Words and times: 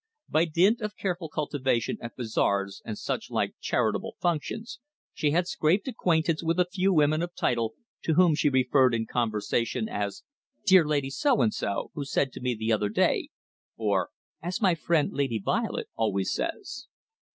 By 0.27 0.45
dint 0.45 0.81
of 0.81 0.97
careful 0.97 1.29
cultivation 1.29 1.99
at 2.01 2.15
bazaars 2.15 2.81
and 2.83 2.97
such 2.97 3.29
like 3.29 3.53
charitable 3.59 4.15
functions 4.19 4.79
she 5.13 5.29
had 5.29 5.47
scraped 5.47 5.87
acquaintance 5.87 6.41
with 6.43 6.59
a 6.59 6.65
few 6.65 6.91
women 6.91 7.21
of 7.21 7.35
title, 7.35 7.75
to 8.05 8.15
whom 8.15 8.33
she 8.33 8.49
referred 8.49 8.95
in 8.95 9.05
conversation 9.05 9.87
as 9.87 10.23
"dear 10.65 10.87
Lady 10.87 11.11
So 11.11 11.39
and 11.43 11.53
So, 11.53 11.91
who 11.93 12.03
said 12.03 12.31
to 12.33 12.41
me 12.41 12.55
the 12.55 12.73
other 12.73 12.89
day," 12.89 13.29
or 13.77 14.09
"as 14.41 14.59
my 14.59 14.73
friend 14.73 15.13
Lady 15.13 15.37
Violet 15.37 15.87
always 15.95 16.33
says." 16.33 16.87